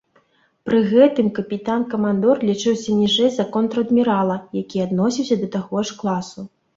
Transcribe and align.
Пры 0.67 0.77
гэтым 0.91 1.27
капітан-камандор 1.39 2.41
лічыўся 2.49 2.95
ніжэй 3.01 3.29
за 3.35 3.45
контр-адмірала, 3.57 4.37
які 4.61 4.81
адносіўся 4.87 5.39
да 5.43 5.51
таго 5.57 5.85
ж 5.91 5.97
класу. 6.01 6.47